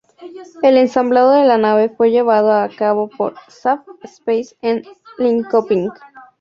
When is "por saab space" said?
3.07-4.55